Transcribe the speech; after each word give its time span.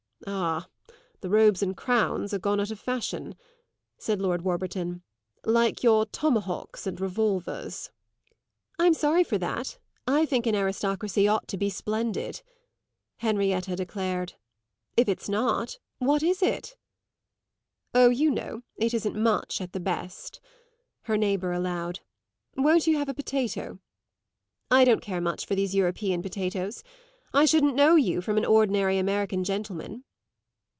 "Ah, 0.27 0.67
the 1.21 1.31
robes 1.31 1.63
and 1.63 1.75
crowns 1.75 2.31
are 2.31 2.37
gone 2.39 2.59
out 2.59 2.69
of 2.69 2.79
fashion," 2.79 3.35
said 3.97 4.21
Lord 4.21 4.43
Warburton, 4.43 5.01
"like 5.45 5.81
your 5.81 6.05
tomahawks 6.05 6.85
and 6.85 7.01
revolvers." 7.01 7.89
"I'm 8.77 8.93
sorry 8.93 9.23
for 9.23 9.39
that; 9.39 9.79
I 10.05 10.27
think 10.27 10.45
an 10.45 10.53
aristocracy 10.55 11.27
ought 11.27 11.47
to 11.47 11.57
be 11.57 11.71
splendid," 11.71 12.43
Henrietta 13.17 13.75
declared. 13.75 14.33
"If 14.95 15.09
it's 15.09 15.27
not 15.27 15.79
that, 15.99 16.05
what 16.05 16.21
is 16.21 16.43
it?" 16.43 16.77
"Oh, 17.95 18.11
you 18.11 18.29
know, 18.29 18.61
it 18.77 18.93
isn't 18.93 19.15
much, 19.19 19.59
at 19.59 19.73
the 19.73 19.79
best," 19.79 20.39
her 21.03 21.17
neighbour 21.17 21.51
allowed. 21.51 22.01
"Won't 22.55 22.85
you 22.85 22.95
have 22.99 23.09
a 23.09 23.15
potato?" 23.15 23.79
"I 24.69 24.85
don't 24.85 25.01
care 25.01 25.19
much 25.21 25.47
for 25.47 25.55
these 25.55 25.73
European 25.73 26.21
potatoes. 26.21 26.83
I 27.33 27.45
shouldn't 27.45 27.75
know 27.75 27.95
you 27.95 28.21
from 28.21 28.37
an 28.37 28.45
ordinary 28.45 28.99
American 28.99 29.43
gentleman." 29.43 30.03